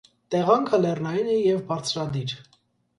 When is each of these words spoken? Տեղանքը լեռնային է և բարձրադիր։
Տեղանքը 0.35 0.79
լեռնային 0.87 1.31
է 1.37 1.37
և 1.37 1.63
բարձրադիր։ 1.71 2.39